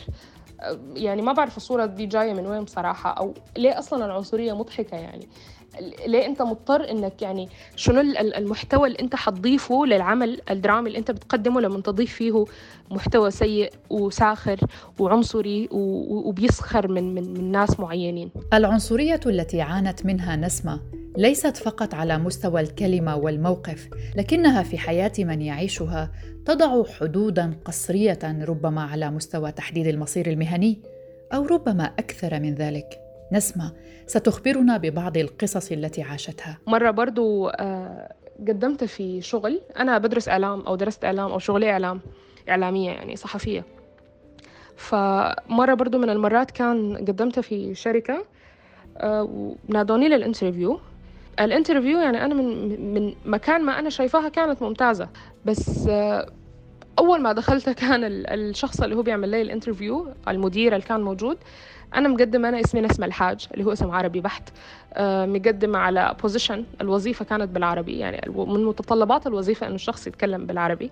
يعني 0.95 1.21
ما 1.21 1.33
بعرف 1.33 1.57
الصورة 1.57 1.85
دي 1.85 2.05
جاية 2.05 2.33
من 2.33 2.47
وين 2.47 2.63
بصراحة 2.63 3.09
أو 3.09 3.33
ليه 3.57 3.79
أصلا 3.79 4.05
العنصرية 4.05 4.53
مضحكة 4.53 4.97
يعني. 4.97 5.27
ليه 6.07 6.25
انت 6.25 6.41
مضطر 6.41 6.91
انك 6.91 7.21
يعني 7.21 7.49
شنو 7.75 8.01
المحتوى 8.19 8.87
اللي 8.87 8.99
انت 8.99 9.15
حتضيفه 9.15 9.85
للعمل 9.85 10.41
الدرامي 10.49 10.87
اللي 10.87 10.99
انت 10.99 11.11
بتقدمه 11.11 11.61
لما 11.61 11.81
تضيف 11.81 12.13
فيه 12.13 12.45
محتوى 12.91 13.31
سيء 13.31 13.73
وساخر 13.89 14.59
وعنصري 14.99 15.67
وبيسخر 15.71 16.87
من 16.87 17.15
من 17.15 17.33
من 17.33 17.51
ناس 17.51 17.79
معينين؟ 17.79 18.29
العنصرية 18.53 19.19
التي 19.25 19.61
عانت 19.61 20.05
منها 20.05 20.35
نسمة 20.35 20.81
ليست 21.17 21.57
فقط 21.57 21.93
على 21.93 22.17
مستوى 22.17 22.61
الكلمة 22.61 23.15
والموقف 23.15 23.89
لكنها 24.15 24.63
في 24.63 24.77
حياة 24.77 25.11
من 25.19 25.41
يعيشها 25.41 26.11
تضع 26.45 26.83
حدودا 26.83 27.53
قصرية 27.65 28.19
ربما 28.23 28.81
على 28.81 29.11
مستوى 29.11 29.51
تحديد 29.51 29.87
المصير 29.87 30.31
المهني 30.31 30.79
أو 31.33 31.45
ربما 31.45 31.83
أكثر 31.83 32.39
من 32.39 32.55
ذلك. 32.55 33.04
نسمة 33.31 33.71
ستخبرنا 34.07 34.77
ببعض 34.77 35.17
القصص 35.17 35.71
التي 35.71 36.01
عاشتها. 36.01 36.57
مرة 36.67 36.91
برضو 36.91 37.47
آه، 37.47 38.13
قدمت 38.47 38.83
في 38.83 39.21
شغل. 39.21 39.61
أنا 39.79 39.97
بدرس 39.97 40.29
إعلام 40.29 40.59
أو 40.61 40.75
درست 40.75 41.05
إعلام 41.05 41.31
أو 41.31 41.39
شغلي 41.39 41.71
إعلام 41.71 41.99
إعلامية 42.49 42.91
يعني 42.91 43.15
صحفية. 43.15 43.65
فمرة 44.75 45.73
برضو 45.73 45.97
من 45.97 46.09
المرات 46.09 46.51
كان 46.51 46.97
قدمت 46.97 47.39
في 47.39 47.75
شركة 47.75 48.25
آه، 48.97 49.53
ونادوني 49.69 50.07
لل 50.09 50.21
interview. 50.21 50.79
ال 51.39 51.45
interview 51.45 51.99
يعني 51.99 52.25
أنا 52.25 52.33
من 52.33 52.93
من 52.93 53.13
مكان 53.25 53.61
ما 53.63 53.79
أنا 53.79 53.89
شايفاها 53.89 54.29
كانت 54.29 54.61
ممتازة. 54.61 55.09
بس 55.45 55.89
أول 56.99 57.21
ما 57.21 57.33
دخلت 57.33 57.69
كان 57.69 58.03
الشخص 58.03 58.81
اللي 58.81 58.95
هو 58.95 59.01
بيعمل 59.01 59.29
لي 59.29 59.41
ال 59.41 59.48
interview 59.48 60.07
المدير 60.27 60.75
اللي 60.75 60.85
كان 60.85 61.01
موجود 61.01 61.37
أنا 61.95 62.07
مقدمه 62.09 62.49
أنا 62.49 62.59
اسمي 62.59 62.81
نسمة 62.81 63.05
الحاج 63.05 63.47
اللي 63.53 63.63
هو 63.65 63.73
اسم 63.73 63.91
عربي 63.91 64.21
بحت 64.21 64.49
آه، 64.93 65.25
مقدمه 65.25 65.79
على 65.79 66.15
position 66.21 66.65
الوظيفة 66.81 67.25
كانت 67.25 67.49
بالعربي 67.49 67.99
يعني 67.99 68.21
من 68.29 68.65
متطلبات 68.65 69.27
الوظيفة 69.27 69.67
إنه 69.67 69.75
الشخص 69.75 70.07
يتكلم 70.07 70.45
بالعربي 70.45 70.91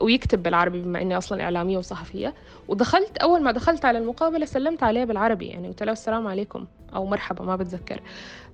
ويكتب 0.00 0.42
بالعربي 0.42 0.82
بما 0.82 1.02
إني 1.02 1.16
أصلا 1.16 1.42
إعلامية 1.42 1.78
وصحفية. 1.78 2.34
ودخلت 2.68 3.16
أول 3.18 3.42
ما 3.42 3.52
دخلت 3.52 3.84
على 3.84 3.98
المقابلة 3.98 4.46
سلمت 4.46 4.82
عليه 4.82 5.04
بالعربي 5.04 5.46
يعني 5.46 5.68
قلت 5.68 5.82
له 5.82 5.92
السلام 5.92 6.26
عليكم 6.26 6.66
أو 6.94 7.06
مرحبا 7.06 7.44
ما 7.44 7.56
بتذكر. 7.56 8.00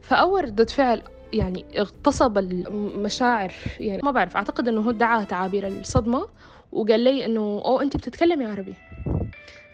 فأول 0.00 0.44
ردة 0.44 0.64
فعل 0.64 1.02
يعني 1.32 1.64
اغتصب 1.78 2.38
المشاعر 2.38 3.52
يعني 3.80 4.02
ما 4.02 4.10
بعرف 4.10 4.36
أعتقد 4.36 4.68
إنه 4.68 4.80
هو 4.80 4.90
دعاه 4.90 5.24
تعابير 5.24 5.66
الصدمة 5.66 6.26
وقال 6.72 7.00
لي 7.00 7.24
إنه 7.24 7.62
أو 7.64 7.80
انت 7.80 7.96
بتتكلمي 7.96 8.44
عربي. 8.44 8.74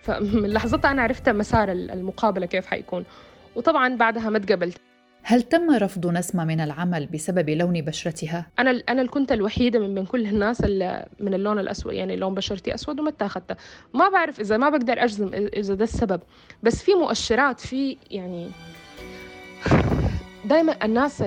فمن 0.02 0.46
لحظتها 0.54 0.90
أنا 0.90 1.02
عرفت 1.02 1.28
مسار 1.28 1.72
المقابلة 1.72 2.46
كيف 2.46 2.66
حيكون. 2.66 3.04
وطبعا 3.56 3.96
بعدها 3.96 4.30
ما 4.30 4.38
تقبلت 4.38 4.78
هل 5.22 5.42
تم 5.42 5.70
رفض 5.70 6.06
نسمة 6.06 6.44
من 6.44 6.60
العمل 6.60 7.06
بسبب 7.06 7.50
لون 7.50 7.80
بشرتها؟ 7.80 8.46
أنا 8.58 8.82
أنا 8.88 9.06
كنت 9.06 9.32
الوحيدة 9.32 9.78
من 9.78 9.94
بين 9.94 10.04
كل 10.04 10.26
الناس 10.26 10.60
اللي 10.60 11.06
من 11.20 11.34
اللون 11.34 11.58
الأسود 11.58 11.92
يعني 11.92 12.16
لون 12.16 12.34
بشرتي 12.34 12.74
أسود 12.74 13.00
وما 13.00 13.08
اتاخدتها، 13.08 13.56
ما 13.94 14.08
بعرف 14.08 14.40
إذا 14.40 14.56
ما 14.56 14.68
بقدر 14.70 15.04
أجزم 15.04 15.30
إذا 15.34 15.74
ده 15.74 15.84
السبب، 15.84 16.20
بس 16.62 16.82
في 16.82 16.94
مؤشرات 16.94 17.60
في 17.60 17.96
يعني 18.10 18.50
دائما 20.50 20.84
الناس 20.84 21.22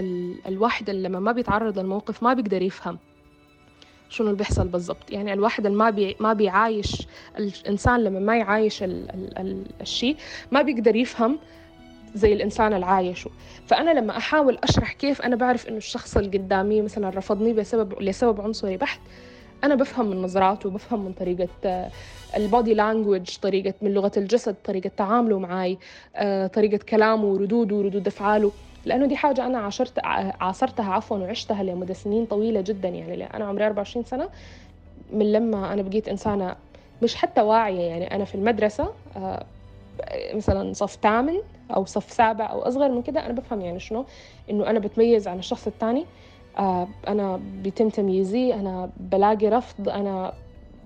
الواحد 0.47 0.89
لما 0.89 1.19
ما 1.19 1.31
بيتعرض 1.31 1.79
للموقف 1.79 2.23
ما 2.23 2.33
بيقدر 2.33 2.61
يفهم. 2.61 2.99
شنو 4.11 4.27
اللي 4.27 4.37
بيحصل 4.37 4.67
بالضبط. 4.67 5.11
يعني 5.11 5.33
الواحد 5.33 5.65
اللي 5.65 5.77
ما 5.77 5.89
بي 5.89 6.15
ما 6.19 6.33
بيعايش 6.33 7.07
الإنسان 7.39 8.03
لما 8.03 8.19
ما 8.19 8.37
يعايش 8.37 8.83
ال 8.83 9.09
ال 9.09 9.37
ال 9.37 9.63
الشيء 9.81 10.15
ما 10.51 10.61
بيقدر 10.61 10.95
يفهم 10.95 11.39
زي 12.15 12.33
الإنسان 12.33 12.73
اللي 12.73 12.85
عايشه. 12.85 13.29
فأنا 13.67 13.91
لما 13.99 14.17
أحاول 14.17 14.57
أشرح 14.63 14.93
كيف 14.93 15.21
أنا 15.21 15.35
بعرف 15.35 15.67
إنه 15.67 15.77
الشخص 15.77 16.17
اللي 16.17 16.37
قدامي 16.37 16.81
مثلا 16.81 17.09
رفضني 17.09 17.53
بسبب 17.53 18.01
لسبب 18.01 18.41
عنصري 18.41 18.77
بحت 18.77 18.99
أنا 19.63 19.75
بفهم 19.75 20.09
من 20.09 20.21
نظراته 20.21 20.69
بفهم 20.69 21.05
من 21.05 21.13
طريقة 21.13 21.47
البودي 22.37 22.73
لانجوج 22.73 23.37
طريقة 23.41 23.73
من 23.81 23.93
لغة 23.93 24.11
الجسد 24.17 24.55
طريقة 24.63 24.91
تعامله 24.97 25.39
معي 25.39 25.77
آه، 26.15 26.47
طريقة 26.47 26.77
كلامه 26.89 27.25
وردوده 27.25 27.75
وردود 27.75 28.07
أفعاله. 28.07 28.51
لأنه 28.85 29.05
دي 29.05 29.15
حاجة 29.15 29.45
أنا 29.45 29.57
عاشرت 29.57 29.99
عاصرتها 30.41 30.93
عفوا 30.93 31.17
وعشتها 31.17 31.63
لمدة 31.63 31.93
سنين 31.93 32.25
طويلة 32.25 32.61
جدا. 32.61 32.89
يعني 32.89 33.23
أنا 33.33 33.45
عمري 33.45 33.65
24 33.67 34.05
سنة 34.05 34.29
من 35.13 35.31
لما 35.31 35.73
أنا 35.73 35.81
بقيت 35.81 36.07
إنسانة 36.07 36.55
مش 37.03 37.15
حتى 37.15 37.41
واعية. 37.41 37.81
يعني 37.81 38.15
أنا 38.15 38.25
في 38.25 38.35
المدرسة 38.35 38.89
آه، 39.17 39.45
مثلا 40.33 40.73
صف 40.73 40.97
ثامن 41.03 41.37
أو 41.75 41.85
صف 41.85 42.11
سابع 42.11 42.51
أو 42.51 42.61
أصغر 42.61 42.89
من 42.89 43.01
كده 43.01 43.25
أنا 43.25 43.33
بفهم 43.33 43.61
يعني 43.61 43.79
شنو؟ 43.79 44.05
إنه 44.49 44.69
أنا 44.69 44.79
بتميز 44.79 45.27
عن 45.27 45.39
الشخص 45.39 45.67
الثاني. 45.67 46.05
آه، 46.57 46.87
أنا 47.07 47.39
بيتم 47.63 47.89
تمييزي 47.89 48.53
أنا 48.53 48.89
بلاقي 48.97 49.47
رفض 49.49 49.89
أنا 49.89 50.33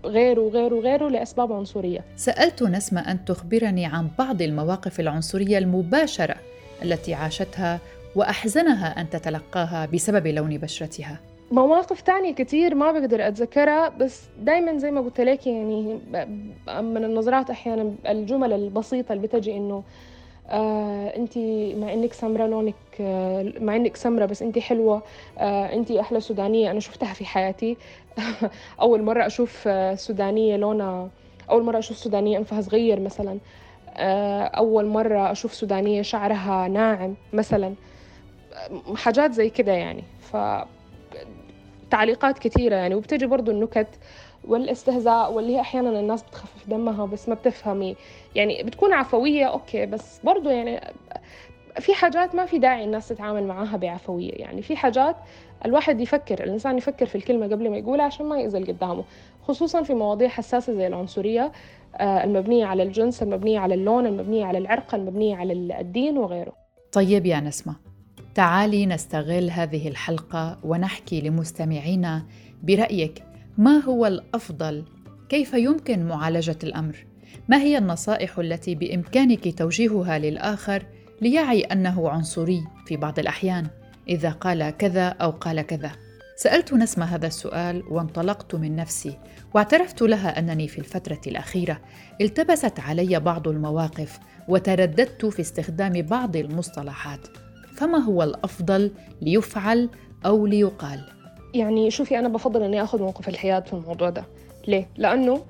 غيره 0.05 0.41
وغيره 0.41 0.75
وغيره 0.75 1.07
لأسباب 1.09 1.53
عنصرية. 1.53 2.03
سألت 2.15 2.63
نسمة 2.63 3.11
أن 3.11 3.25
تخبرني 3.25 3.85
عن 3.85 4.07
بعض 4.19 4.41
المواقف 4.41 4.99
العنصرية 4.99 5.57
المباشرة 5.57 6.35
التي 6.83 7.13
عاشتها 7.13 7.79
وأحزنها 8.15 9.01
أن 9.01 9.09
تتلقاها 9.09 9.85
بسبب 9.93 10.27
لون 10.27 10.57
بشرتها. 10.57 11.19
مواقف 11.51 12.01
تانية 12.01 12.33
كتير 12.33 12.75
ما 12.75 12.91
بقدر 12.91 13.27
أتذكرها 13.27 13.89
بس 13.89 14.21
دايما 14.41 14.77
زي 14.77 14.91
ما 14.91 15.01
قلت 15.01 15.21
لك 15.21 15.47
يعني 15.47 15.99
من 16.67 17.03
النظرات 17.05 17.49
أحيانا 17.49 17.95
الجمل 18.07 18.53
البسيطة 18.53 19.13
اللي 19.13 19.27
بتجي 19.27 19.57
إنه 19.57 19.83
آه 20.49 21.15
انت 21.15 21.37
مع 21.77 21.93
إنك 21.93 22.13
سمرة 22.13 22.47
لونك 22.47 22.75
آه 23.01 23.53
مع 23.59 23.75
إنك 23.75 23.95
سمرة 23.95 24.25
بس 24.25 24.41
انت 24.41 24.59
حلوة 24.59 25.01
آه 25.37 25.73
انت 25.73 25.91
أحلى 25.91 26.19
سودانية 26.19 26.71
أنا 26.71 26.79
شفتها 26.79 27.13
في 27.13 27.25
حياتي. 27.25 27.77
أول 28.81 29.03
مرة 29.03 29.25
أشوف 29.25 29.63
آه 29.67 29.95
سودانية 29.95 30.57
لونها 30.57 31.09
أول 31.49 31.63
مرة 31.63 31.79
أشوف 31.79 31.97
سودانية 31.97 32.37
أنفها 32.37 32.61
صغير 32.61 32.99
مثلا. 32.99 33.37
أول 34.57 34.85
مرة 34.85 35.31
أشوف 35.31 35.53
سودانية 35.53 36.01
شعرها 36.01 36.67
ناعم 36.67 37.15
مثلا. 37.33 37.73
حاجات 38.95 39.31
زي 39.31 39.49
كده 39.49 39.71
يعني. 39.71 40.03
ف 40.19 40.37
تعليقات 41.91 42.39
كثيرة 42.39 42.75
يعني. 42.75 42.95
وبتجي 42.95 43.25
برضو 43.25 43.51
النكت 43.51 43.87
والإستهزاء 44.47 45.31
واللي 45.33 45.55
هي 45.55 45.61
أحيانا 45.61 45.99
الناس 45.99 46.23
بتخفف 46.23 46.69
دمها 46.69 47.05
بس 47.05 47.29
ما 47.29 47.35
بتفهمي. 47.35 47.95
يعني 48.35 48.63
بتكون 48.63 48.93
عفوية 48.93 49.45
أوكي 49.45 49.85
بس 49.85 50.19
برضو 50.23 50.49
يعني 50.49 50.81
في 51.79 51.93
حاجات 51.93 52.35
ما 52.35 52.45
في 52.45 52.59
داعي 52.59 52.83
الناس 52.83 53.07
تتعامل 53.07 53.43
معاها 53.43 53.77
بعفوية 53.77 54.31
يعني. 54.31 54.61
في 54.61 54.75
حاجات 54.75 55.15
الواحد 55.65 56.01
يفكر 56.01 56.43
الإنسان 56.43 56.77
يفكر 56.77 57.05
في 57.05 57.15
الكلمة 57.15 57.45
قبل 57.45 57.69
ما 57.69 57.77
يقولها 57.77 58.05
عشان 58.05 58.25
ما 58.25 58.39
يأذي 58.39 58.63
قدامه. 58.63 59.03
خصوصا 59.47 59.83
في 59.83 59.93
مواضيع 59.93 60.27
حساسة 60.27 60.73
زي 60.73 60.87
العنصرية 60.87 61.51
آه، 61.95 62.23
المبنية 62.23 62.65
على 62.65 62.83
الجنس 62.83 63.23
المبنية 63.23 63.59
على 63.59 63.73
اللون 63.73 64.05
المبنية 64.05 64.45
على 64.45 64.57
العرق 64.57 64.95
المبنية 64.95 65.35
على 65.35 65.53
الدين 65.79 66.17
وغيره. 66.17 66.53
طيب 66.91 67.25
يا 67.25 67.39
نسمة 67.39 67.75
تعالي 68.35 68.85
نستغل 68.85 69.49
هذه 69.49 69.87
الحلقة 69.87 70.57
ونحكي 70.63 71.21
لمستمعينا 71.21 72.25
برأيك 72.63 73.23
ما 73.57 73.77
هو 73.77 74.05
الأفضل؟ 74.05 74.85
كيف 75.29 75.53
يمكن 75.53 76.07
معالجة 76.07 76.57
الأمر؟ 76.63 77.05
ما 77.47 77.57
هي 77.57 77.77
النصائح 77.77 78.39
التي 78.39 78.75
بإمكانك 78.75 79.57
توجيهها 79.57 80.19
للآخر 80.19 80.83
ليعي 81.21 81.61
أنه 81.61 82.09
عنصري 82.09 82.63
في 82.85 82.97
بعض 82.97 83.19
الأحيان 83.19 83.67
إذا 84.09 84.29
قال 84.29 84.69
كذا 84.77 85.07
أو 85.07 85.31
قال 85.31 85.61
كذا؟ 85.61 85.91
سألت 86.35 86.73
نسمة 86.73 87.05
هذا 87.05 87.27
السؤال 87.27 87.83
وانطلقت 87.89 88.55
من 88.55 88.75
نفسي 88.75 89.17
واعترفت 89.53 90.01
لها 90.01 90.39
أنني 90.39 90.67
في 90.67 90.79
الفترة 90.79 91.21
الأخيرة 91.27 91.81
التبست 92.21 92.79
علي 92.79 93.19
بعض 93.19 93.47
المواقف 93.47 94.19
وترددت 94.47 95.25
في 95.25 95.41
استخدام 95.41 96.01
بعض 96.01 96.35
المصطلحات 96.35 97.19
فما 97.75 97.97
هو 97.97 98.23
الأفضل 98.23 98.91
ليفعل 99.21 99.89
أو 100.25 100.45
ليقال؟ 100.45 101.05
يعني 101.53 101.91
شوفي 101.91 102.19
أنا 102.19 102.27
بفضل 102.27 102.63
أني 102.63 102.83
أخذ 102.83 103.01
موقف 103.01 103.29
الحياد 103.29 103.67
في 103.67 103.73
الموضوع 103.73 104.09
ده 104.09 104.25
ليه؟ 104.67 104.89
لأنه 104.97 105.41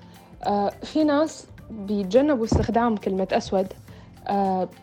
آه 0.44 0.70
في 0.84 1.04
ناس 1.04 1.48
بيتجنبوا 1.70 2.46
استخدام 2.46 2.98
كلمة 2.98 3.28
أسود 3.32 3.68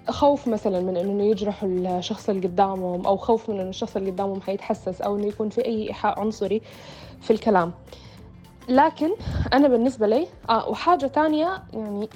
خوف 0.08 0.48
مثلا 0.48 0.80
من 0.80 0.96
إنه 0.96 1.24
يجرحوا 1.24 1.68
الشخص 1.68 2.28
اللي 2.28 2.48
قدامهم 2.48 3.06
أو 3.06 3.16
خوف 3.16 3.50
من 3.50 3.60
إنه 3.60 3.68
الشخص 3.68 3.96
اللي 3.96 4.10
قدامهم 4.10 4.40
حيتحسس 4.40 5.00
أو 5.00 5.16
إنه 5.16 5.26
يكون 5.26 5.48
في 5.48 5.64
أي 5.64 5.88
إيحاء 5.88 6.20
عنصري 6.20 6.62
في 7.20 7.30
الكلام. 7.32 7.72
لكن 8.68 9.10
أنا 9.52 9.68
بالنسبة 9.68 10.06
لي 10.06 10.26
آه 10.50 10.68
وحاجة 10.68 11.06
تانية 11.06 11.62
يعني 11.72 12.08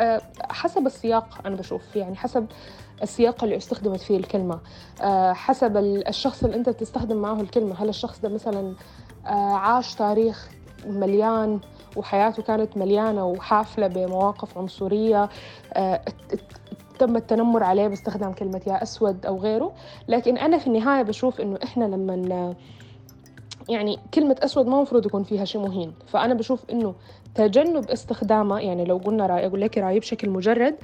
آه 0.00 0.22
حسب 0.50 0.86
السياق 0.86 1.28
أنا 1.46 1.56
بشوف 1.56 1.96
يعني 1.96 2.16
حسب 2.16 2.46
السياق 3.02 3.44
اللي 3.44 3.56
استخدمت 3.56 4.00
فيه 4.00 4.16
الكلمة. 4.16 4.58
آه 5.02 5.32
حسب 5.32 5.76
الشخص 5.76 6.44
اللي 6.44 6.56
أنت 6.56 6.68
تستخدم 6.68 7.16
معه 7.16 7.40
الكلمة. 7.40 7.82
هل 7.82 7.88
الشخص 7.88 8.20
ده 8.20 8.28
مثلا 8.28 8.74
آه 9.26 9.30
عاش 9.54 9.94
تاريخ 9.94 10.48
مليان 10.86 11.60
وحياته 11.96 12.42
كانت 12.42 12.76
مليانة 12.76 13.26
وحافلة 13.26 13.86
بمواقف 13.86 14.58
عنصرية 14.58 15.28
آه، 15.72 16.00
تم 16.98 17.16
التنمر 17.16 17.62
عليه 17.62 17.88
باستخدام 17.88 18.32
كلمة 18.32 18.60
يا 18.66 18.82
أسود 18.82 19.26
أو 19.26 19.38
غيره. 19.38 19.72
لكن 20.08 20.38
أنا 20.38 20.58
في 20.58 20.66
النهاية 20.66 21.02
بشوف 21.02 21.40
إنه 21.40 21.58
إحنا 21.64 21.84
لما 21.84 22.54
يعني 23.68 23.98
كلمة 24.14 24.36
أسود 24.38 24.66
ما 24.66 24.76
المفروض 24.76 25.06
يكون 25.06 25.22
فيها 25.22 25.44
شيء 25.44 25.60
مهين. 25.60 25.92
فأنا 26.06 26.34
بشوف 26.34 26.64
إنه 26.70 26.94
تجنب 27.34 27.90
استخدامها 27.90 28.60
يعني 28.60 28.84
لو 28.84 28.96
قلنا 28.96 29.26
رأي 29.26 29.46
أقول 29.46 29.60
لك 29.60 29.78
رأيي 29.78 30.00
بشكل 30.00 30.30
مجرد 30.30 30.74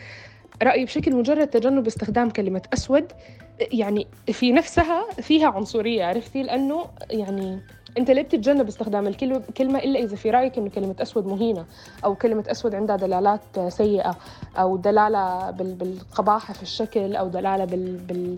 رأيي 0.62 0.84
بشكل 0.84 1.14
مجرد 1.16 1.46
تجنب 1.46 1.86
استخدام 1.86 2.30
كلمة 2.30 2.62
أسود 2.72 3.12
يعني 3.60 4.06
في 4.26 4.52
نفسها 4.52 5.10
فيها 5.10 5.48
عنصرية 5.48 6.04
عرفتي؟ 6.04 6.42
لأنه 6.42 6.84
يعني 7.10 7.60
انت 7.98 8.10
ليه 8.10 8.22
بتتجنب 8.22 8.68
استخدام 8.68 9.06
الكلمة 9.06 9.78
إلا 9.78 9.98
إذا 10.00 10.16
في 10.16 10.30
رأيك 10.30 10.58
انه 10.58 10.70
كلمة 10.70 10.94
أسود 11.02 11.26
مهينة 11.26 11.64
أو 12.04 12.14
كلمة 12.14 12.44
أسود 12.48 12.74
عندها 12.74 12.96
دلالات 12.96 13.40
سيئة 13.68 14.16
أو 14.56 14.76
دلالة 14.76 15.50
بالقباحة 15.50 16.54
في 16.54 16.62
الشكل 16.62 17.16
أو 17.16 17.28
دلالة 17.28 17.64
بال, 17.64 17.96
بال 17.96 18.36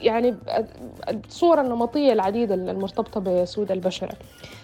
يعني 0.00 0.34
الصورة 1.08 1.60
النمطية 1.60 2.12
العديدة 2.12 2.54
المرتبطة 2.54 3.20
بسود 3.20 3.72
البشرة 3.72 4.12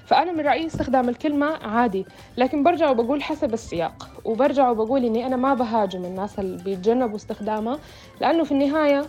فأنا 0.06 0.32
من 0.32 0.40
رأيي 0.40 0.66
استخدام 0.66 1.08
الكلمة 1.08 1.46
عادي 1.46 2.06
لكن 2.36 2.62
برجع 2.62 2.90
وبقول 2.90 3.22
حسب 3.22 3.54
السياق 3.54 4.08
وبرجع 4.24 4.70
وبقول 4.70 5.04
إني 5.04 5.26
أنا 5.26 5.36
ما 5.36 5.54
بهاجم 5.54 6.04
الناس 6.04 6.38
اللي 6.38 6.62
بيتجنبوا 6.64 7.16
استخدامها 7.16 7.78
لأنه 8.20 8.44
في 8.44 8.52
النهاية 8.52 9.04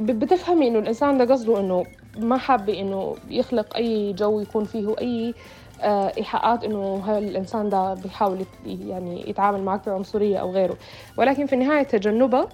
بتفهمي 0.00 0.68
إنه 0.68 0.78
الإنسان 0.78 1.18
ده 1.18 1.24
قصده 1.34 1.60
إنه 1.60 1.84
ما 2.18 2.36
حابة 2.38 2.80
إنه 2.80 3.16
يخلق 3.28 3.76
أي 3.76 4.12
جو 4.12 4.40
يكون 4.40 4.64
فيه 4.64 4.94
أي 5.00 5.34
آه، 5.82 6.12
إيحاءات 6.18 6.64
إنه 6.64 7.02
هذا 7.06 7.18
الإنسان 7.18 7.68
ده 7.68 7.94
بيحاول 7.94 8.44
يعني 8.66 9.30
يتعامل 9.30 9.62
معك 9.62 9.88
بعنصرية 9.88 10.38
أو 10.38 10.50
غيره. 10.50 10.76
ولكن 11.16 11.46
في 11.46 11.52
النهاية 11.52 11.82
تجنبها 11.82 12.48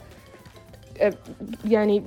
آه، 1.01 1.13
يعني 1.65 2.03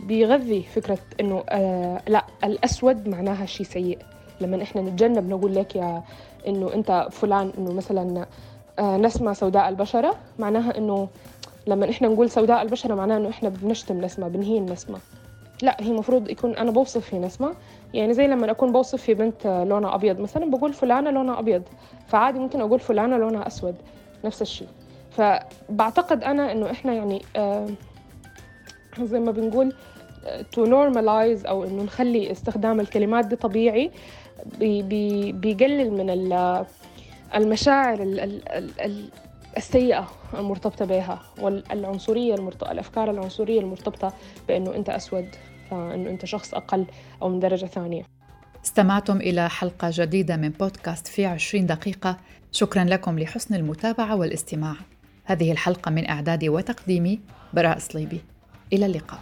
بيغذي 0.00 0.62
فكرة 0.62 0.98
إنه 1.20 1.44
آه 1.48 2.02
لا 2.08 2.24
الأسود 2.44 3.08
معناها 3.08 3.46
شيء 3.46 3.66
سيء. 3.66 3.98
لما 4.40 4.62
إحنا 4.62 4.82
نتجنب 4.82 5.28
نقول 5.28 5.54
لك 5.54 5.76
يا 5.76 6.02
إنه 6.46 6.74
أنت 6.74 7.08
فلان 7.10 7.52
إنه 7.58 7.72
مثلا 7.72 8.26
نسمة 8.80 9.32
سوداء 9.32 9.68
البشرة 9.68 10.16
معناها 10.38 10.78
إنه 10.78 11.08
لما 11.66 11.90
إحنا 11.90 12.08
نقول 12.08 12.30
سوداء 12.30 12.62
البشرة 12.62 12.94
معناها 12.94 13.16
إنه 13.16 13.28
إحنا 13.28 13.48
بنشتم 13.48 14.00
نسمة 14.00 14.28
بنهين 14.28 14.66
نسمة. 14.66 14.98
لا 15.62 15.76
هي 15.80 15.90
المفروض 15.90 16.30
يكون 16.30 16.56
أنا 16.56 16.70
بوصف 16.70 17.04
في 17.04 17.18
نسمه 17.18 17.54
يعني 17.94 18.14
زي 18.14 18.26
لما 18.26 18.50
أكون 18.50 18.72
بوصف 18.72 19.02
في 19.02 19.14
بنت 19.14 19.46
لونها 19.46 19.94
أبيض 19.94 20.20
مثلا 20.20 20.50
بقول 20.50 20.72
فلانة 20.72 21.10
لونها 21.10 21.38
أبيض 21.38 21.62
فعادي 22.08 22.38
ممكن 22.38 22.60
أقول 22.60 22.80
فلانة 22.80 23.16
لونها 23.16 23.46
أسود 23.46 23.74
نفس 24.24 24.42
الشيء. 24.42 24.68
فبعتقد 25.10 26.24
أنا 26.24 26.52
إنه 26.52 26.70
إحنا 26.70 26.92
يعني 26.92 27.22
آه 27.36 27.66
زي 29.02 29.20
ما 29.20 29.32
بنقول 29.32 29.72
to 30.52 30.64
آه، 30.64 30.68
normalize 30.68 31.46
أو 31.46 31.64
إنه 31.64 31.82
نخلي 31.82 32.32
استخدام 32.32 32.80
الكلمات 32.80 33.24
دي 33.26 33.36
طبيعي 33.36 33.90
بي 34.58 34.82
بي 34.82 35.32
بيقلل 35.32 35.90
من 35.92 36.10
المشاعر 37.34 37.98
السيئة 39.56 40.10
المرتبطة 40.34 40.84
بها 40.84 41.22
والعنصرية 41.40 42.34
المرتبطة 42.34 42.72
الأفكار 42.72 43.10
العنصرية 43.10 43.60
المرتبطة 43.60 44.12
بأنه 44.48 44.74
أنت 44.74 44.88
أسود 44.88 45.28
فأنه 45.70 46.10
أنت 46.10 46.24
شخص 46.24 46.54
أقل 46.54 46.86
أو 47.22 47.28
من 47.28 47.40
درجة 47.40 47.66
ثانية. 47.66 48.02
استمعتم 48.64 49.16
إلى 49.16 49.50
حلقة 49.50 49.90
جديدة 49.92 50.36
من 50.36 50.48
بودكاست 50.48 51.06
في 51.06 51.26
عشرين 51.26 51.66
دقيقة. 51.66 52.16
شكرا 52.52 52.84
لكم 52.84 53.18
لحسن 53.18 53.54
المتابعة 53.54 54.16
والاستماع. 54.16 54.74
هذه 55.24 55.52
الحلقة 55.52 55.90
من 55.90 56.10
إعدادي 56.10 56.48
وتقديمي 56.48 57.20
براء 57.52 57.78
صليبي. 57.78 58.20
إلى 58.72 58.86
اللقاء. 58.86 59.20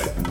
Tuesday. 0.00 0.29